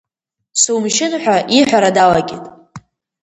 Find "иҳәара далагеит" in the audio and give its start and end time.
1.57-2.45